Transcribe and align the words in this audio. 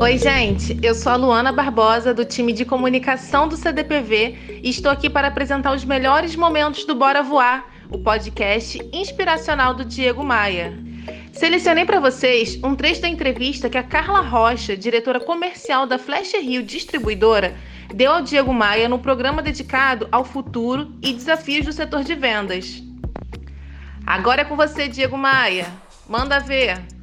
Oi, 0.00 0.16
gente. 0.16 0.78
Eu 0.82 0.94
sou 0.94 1.12
a 1.12 1.16
Luana 1.16 1.52
Barbosa, 1.52 2.14
do 2.14 2.24
time 2.24 2.52
de 2.52 2.64
comunicação 2.64 3.48
do 3.48 3.56
CDPV, 3.56 4.60
e 4.62 4.70
estou 4.70 4.90
aqui 4.90 5.10
para 5.10 5.28
apresentar 5.28 5.74
os 5.74 5.84
melhores 5.84 6.34
momentos 6.36 6.84
do 6.84 6.94
Bora 6.94 7.22
Voar, 7.22 7.66
o 7.90 7.98
podcast 7.98 8.78
inspiracional 8.92 9.74
do 9.74 9.84
Diego 9.84 10.24
Maia. 10.24 10.72
Selecionei 11.32 11.84
para 11.84 12.00
vocês 12.00 12.58
um 12.64 12.74
trecho 12.74 13.02
da 13.02 13.08
entrevista 13.08 13.68
que 13.68 13.78
a 13.78 13.82
Carla 13.82 14.20
Rocha, 14.20 14.76
diretora 14.76 15.20
comercial 15.20 15.86
da 15.86 15.98
Flash 15.98 16.32
Rio 16.34 16.62
Distribuidora, 16.62 17.54
deu 17.94 18.12
ao 18.12 18.22
Diego 18.22 18.52
Maia 18.52 18.88
no 18.88 18.98
programa 18.98 19.42
dedicado 19.42 20.08
ao 20.10 20.24
futuro 20.24 20.92
e 21.02 21.12
desafios 21.12 21.66
do 21.66 21.72
setor 21.72 22.02
de 22.02 22.14
vendas. 22.14 22.82
Agora 24.06 24.42
é 24.42 24.44
com 24.44 24.56
você, 24.56 24.88
Diego 24.88 25.16
Maia. 25.16 25.66
Manda 26.08 26.38
ver. 26.38 26.97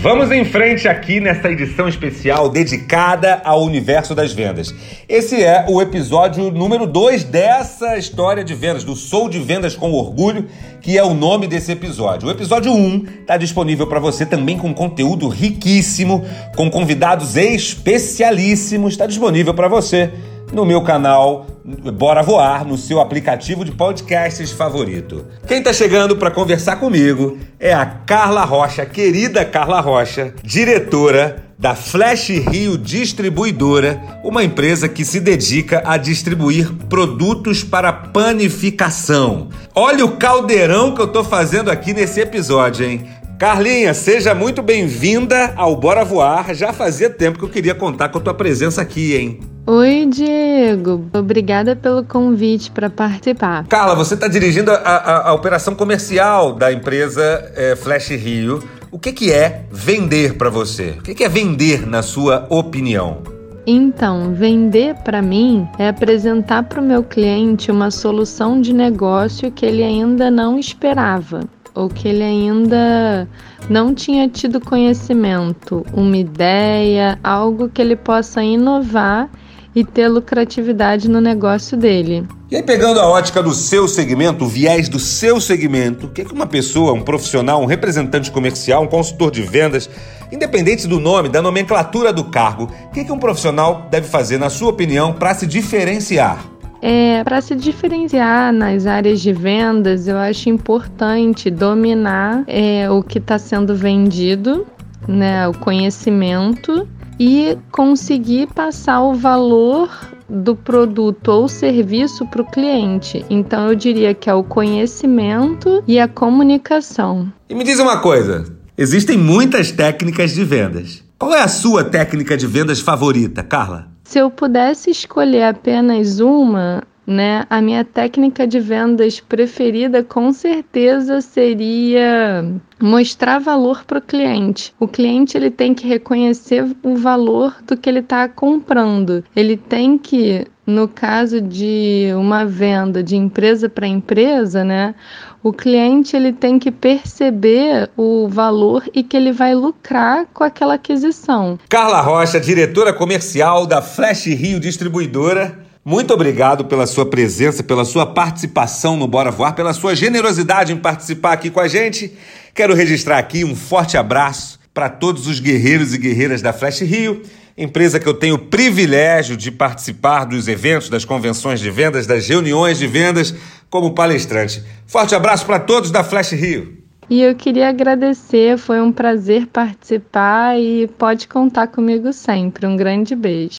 Vamos 0.00 0.30
em 0.30 0.44
frente 0.44 0.86
aqui 0.86 1.18
nesta 1.18 1.50
edição 1.50 1.88
especial 1.88 2.48
dedicada 2.48 3.42
ao 3.42 3.64
universo 3.64 4.14
das 4.14 4.32
vendas. 4.32 4.72
Esse 5.08 5.42
é 5.42 5.66
o 5.68 5.82
episódio 5.82 6.52
número 6.52 6.86
2 6.86 7.24
dessa 7.24 7.98
história 7.98 8.44
de 8.44 8.54
vendas, 8.54 8.84
do 8.84 8.94
Sou 8.94 9.28
de 9.28 9.40
Vendas 9.40 9.74
com 9.74 9.90
Orgulho, 9.90 10.46
que 10.80 10.96
é 10.96 11.02
o 11.02 11.14
nome 11.14 11.48
desse 11.48 11.72
episódio. 11.72 12.28
O 12.28 12.30
episódio 12.30 12.72
1 12.72 12.76
um 12.76 13.04
está 13.22 13.36
disponível 13.36 13.88
para 13.88 13.98
você 13.98 14.24
também 14.24 14.56
com 14.56 14.72
conteúdo 14.72 15.26
riquíssimo, 15.26 16.24
com 16.54 16.70
convidados 16.70 17.36
especialíssimos, 17.36 18.92
está 18.92 19.04
disponível 19.04 19.52
para 19.52 19.66
você 19.66 20.12
no 20.52 20.64
meu 20.64 20.82
canal 20.82 21.46
Bora 21.64 22.22
Voar, 22.22 22.64
no 22.64 22.78
seu 22.78 23.00
aplicativo 23.00 23.64
de 23.64 23.72
podcasts 23.72 24.52
favorito. 24.52 25.26
Quem 25.46 25.58
está 25.58 25.72
chegando 25.72 26.16
para 26.16 26.30
conversar 26.30 26.76
comigo 26.76 27.38
é 27.60 27.72
a 27.72 27.84
Carla 27.84 28.44
Rocha, 28.44 28.86
querida 28.86 29.44
Carla 29.44 29.80
Rocha, 29.80 30.34
diretora 30.42 31.48
da 31.58 31.74
Flash 31.74 32.28
Rio 32.28 32.78
Distribuidora, 32.78 34.00
uma 34.22 34.44
empresa 34.44 34.88
que 34.88 35.04
se 35.04 35.18
dedica 35.18 35.82
a 35.84 35.96
distribuir 35.96 36.72
produtos 36.88 37.64
para 37.64 37.92
panificação. 37.92 39.48
Olha 39.74 40.04
o 40.04 40.16
caldeirão 40.16 40.94
que 40.94 41.00
eu 41.00 41.06
estou 41.06 41.24
fazendo 41.24 41.68
aqui 41.68 41.92
nesse 41.92 42.20
episódio, 42.20 42.86
hein? 42.86 43.08
Carlinha, 43.38 43.94
seja 43.94 44.34
muito 44.34 44.60
bem-vinda 44.62 45.52
ao 45.54 45.76
Bora 45.76 46.04
Voar. 46.04 46.52
Já 46.56 46.72
fazia 46.72 47.08
tempo 47.08 47.38
que 47.38 47.44
eu 47.44 47.48
queria 47.48 47.72
contar 47.72 48.08
com 48.08 48.18
a 48.18 48.20
tua 48.20 48.34
presença 48.34 48.82
aqui, 48.82 49.14
hein? 49.14 49.38
Oi, 49.64 50.08
Diego. 50.10 51.08
Obrigada 51.14 51.76
pelo 51.76 52.02
convite 52.02 52.68
para 52.72 52.90
participar. 52.90 53.64
Carla, 53.68 53.94
você 53.94 54.14
está 54.14 54.26
dirigindo 54.26 54.72
a, 54.72 54.74
a, 54.74 55.28
a, 55.28 55.34
operação 55.34 55.76
comercial 55.76 56.52
da 56.52 56.72
empresa 56.72 57.52
é, 57.54 57.76
Flash 57.76 58.08
Rio. 58.08 58.60
O 58.90 58.98
que, 58.98 59.12
que 59.12 59.30
é 59.30 59.66
vender 59.70 60.34
para 60.34 60.50
você? 60.50 60.96
O 60.98 61.02
que, 61.02 61.14
que 61.14 61.22
é 61.22 61.28
vender, 61.28 61.86
na 61.86 62.02
sua 62.02 62.44
opinião? 62.50 63.22
Então, 63.64 64.34
vender 64.34 64.96
para 65.04 65.22
mim 65.22 65.68
é 65.78 65.88
apresentar 65.88 66.64
para 66.64 66.80
o 66.80 66.84
meu 66.84 67.04
cliente 67.04 67.70
uma 67.70 67.92
solução 67.92 68.60
de 68.60 68.72
negócio 68.72 69.52
que 69.52 69.64
ele 69.64 69.84
ainda 69.84 70.28
não 70.28 70.58
esperava 70.58 71.42
ou 71.78 71.88
que 71.88 72.08
ele 72.08 72.24
ainda 72.24 73.28
não 73.70 73.94
tinha 73.94 74.28
tido 74.28 74.60
conhecimento, 74.60 75.86
uma 75.92 76.16
ideia, 76.16 77.16
algo 77.22 77.68
que 77.68 77.80
ele 77.80 77.94
possa 77.94 78.42
inovar 78.42 79.30
e 79.76 79.84
ter 79.84 80.08
lucratividade 80.08 81.08
no 81.08 81.20
negócio 81.20 81.76
dele. 81.76 82.26
E 82.50 82.56
aí, 82.56 82.64
pegando 82.64 82.98
a 82.98 83.08
ótica 83.08 83.40
do 83.40 83.54
seu 83.54 83.86
segmento, 83.86 84.44
o 84.44 84.48
viés 84.48 84.88
do 84.88 84.98
seu 84.98 85.40
segmento, 85.40 86.06
o 86.06 86.10
que, 86.10 86.22
é 86.22 86.24
que 86.24 86.32
uma 86.32 86.48
pessoa, 86.48 86.92
um 86.92 87.02
profissional, 87.02 87.62
um 87.62 87.66
representante 87.66 88.32
comercial, 88.32 88.82
um 88.82 88.88
consultor 88.88 89.30
de 89.30 89.42
vendas, 89.42 89.88
independente 90.32 90.88
do 90.88 90.98
nome, 90.98 91.28
da 91.28 91.40
nomenclatura 91.40 92.12
do 92.12 92.24
cargo, 92.24 92.68
o 92.86 92.90
que, 92.90 93.00
é 93.00 93.04
que 93.04 93.12
um 93.12 93.20
profissional 93.20 93.86
deve 93.88 94.08
fazer, 94.08 94.36
na 94.36 94.50
sua 94.50 94.70
opinião, 94.70 95.12
para 95.12 95.32
se 95.32 95.46
diferenciar? 95.46 96.57
É, 96.80 97.24
para 97.24 97.40
se 97.40 97.54
diferenciar 97.54 98.52
nas 98.52 98.86
áreas 98.86 99.20
de 99.20 99.32
vendas, 99.32 100.06
eu 100.06 100.16
acho 100.16 100.48
importante 100.48 101.50
dominar 101.50 102.44
é, 102.46 102.88
o 102.90 103.02
que 103.02 103.18
está 103.18 103.38
sendo 103.38 103.74
vendido, 103.74 104.66
né, 105.06 105.48
o 105.48 105.54
conhecimento 105.54 106.86
e 107.18 107.58
conseguir 107.72 108.46
passar 108.48 109.00
o 109.02 109.14
valor 109.14 109.90
do 110.28 110.54
produto 110.54 111.28
ou 111.28 111.48
serviço 111.48 112.26
para 112.26 112.42
o 112.42 112.44
cliente. 112.44 113.24
Então 113.28 113.68
eu 113.68 113.74
diria 113.74 114.14
que 114.14 114.28
é 114.28 114.34
o 114.34 114.44
conhecimento 114.44 115.82
e 115.86 115.98
a 115.98 116.06
comunicação. 116.06 117.32
E 117.48 117.54
me 117.54 117.64
diz 117.64 117.78
uma 117.78 117.98
coisa: 117.98 118.44
existem 118.76 119.16
muitas 119.16 119.72
técnicas 119.72 120.32
de 120.32 120.44
vendas. 120.44 121.02
Qual 121.18 121.34
é 121.34 121.40
a 121.40 121.48
sua 121.48 121.82
técnica 121.82 122.36
de 122.36 122.46
vendas 122.46 122.78
favorita, 122.80 123.42
Carla? 123.42 123.88
Se 124.08 124.18
eu 124.18 124.30
pudesse 124.30 124.88
escolher 124.88 125.42
apenas 125.42 126.18
uma, 126.18 126.82
né? 127.08 127.46
A 127.48 127.62
minha 127.62 127.86
técnica 127.86 128.46
de 128.46 128.60
vendas 128.60 129.18
preferida 129.18 130.04
com 130.04 130.30
certeza 130.30 131.22
seria 131.22 132.44
mostrar 132.78 133.38
valor 133.38 133.82
para 133.86 133.98
o 133.98 134.02
cliente. 134.02 134.74
O 134.78 134.86
cliente 134.86 135.34
ele 135.34 135.50
tem 135.50 135.72
que 135.72 135.88
reconhecer 135.88 136.66
o 136.82 136.96
valor 136.96 137.56
do 137.66 137.78
que 137.78 137.88
ele 137.88 138.00
está 138.00 138.28
comprando. 138.28 139.24
Ele 139.34 139.56
tem 139.56 139.96
que, 139.96 140.46
no 140.66 140.86
caso 140.86 141.40
de 141.40 142.10
uma 142.14 142.44
venda 142.44 143.02
de 143.02 143.16
empresa 143.16 143.70
para 143.70 143.86
empresa, 143.86 144.62
né? 144.62 144.94
O 145.42 145.50
cliente 145.50 146.14
ele 146.14 146.32
tem 146.32 146.58
que 146.58 146.70
perceber 146.70 147.88
o 147.96 148.28
valor 148.28 148.84
e 148.92 149.02
que 149.02 149.16
ele 149.16 149.32
vai 149.32 149.54
lucrar 149.54 150.26
com 150.34 150.44
aquela 150.44 150.74
aquisição. 150.74 151.58
Carla 151.70 152.02
Rocha, 152.02 152.38
diretora 152.38 152.92
comercial 152.92 153.66
da 153.66 153.80
Flash 153.80 154.26
Rio 154.26 154.60
Distribuidora 154.60 155.67
muito 155.88 156.12
obrigado 156.12 156.66
pela 156.66 156.86
sua 156.86 157.06
presença, 157.06 157.62
pela 157.62 157.82
sua 157.82 158.04
participação 158.04 158.94
no 158.94 159.08
Bora 159.08 159.30
Voar, 159.30 159.54
pela 159.54 159.72
sua 159.72 159.96
generosidade 159.96 160.70
em 160.70 160.76
participar 160.76 161.32
aqui 161.32 161.48
com 161.48 161.60
a 161.60 161.66
gente. 161.66 162.12
Quero 162.54 162.74
registrar 162.74 163.16
aqui 163.16 163.42
um 163.42 163.56
forte 163.56 163.96
abraço 163.96 164.60
para 164.74 164.90
todos 164.90 165.26
os 165.26 165.40
guerreiros 165.40 165.94
e 165.94 165.98
guerreiras 165.98 166.42
da 166.42 166.52
Flash 166.52 166.80
Rio, 166.82 167.22
empresa 167.56 167.98
que 167.98 168.06
eu 168.06 168.12
tenho 168.12 168.34
o 168.34 168.38
privilégio 168.38 169.34
de 169.34 169.50
participar 169.50 170.26
dos 170.26 170.46
eventos, 170.46 170.90
das 170.90 171.06
convenções 171.06 171.58
de 171.58 171.70
vendas, 171.70 172.06
das 172.06 172.28
reuniões 172.28 172.78
de 172.78 172.86
vendas 172.86 173.34
como 173.70 173.94
palestrante. 173.94 174.62
Forte 174.86 175.14
abraço 175.14 175.46
para 175.46 175.58
todos 175.58 175.90
da 175.90 176.04
Flash 176.04 176.32
Rio. 176.32 176.76
E 177.08 177.22
eu 177.22 177.34
queria 177.34 177.70
agradecer, 177.70 178.58
foi 178.58 178.82
um 178.82 178.92
prazer 178.92 179.46
participar 179.46 180.60
e 180.60 180.86
pode 180.98 181.26
contar 181.26 181.68
comigo 181.68 182.12
sempre. 182.12 182.66
Um 182.66 182.76
grande 182.76 183.16
beijo. 183.16 183.56